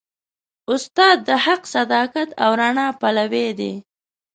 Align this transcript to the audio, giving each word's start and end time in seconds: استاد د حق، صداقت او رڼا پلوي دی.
استاد 0.73 1.17
د 1.27 1.29
حق، 1.45 1.61
صداقت 1.75 2.29
او 2.43 2.49
رڼا 2.61 2.87
پلوي 3.01 3.47
دی. 3.59 3.73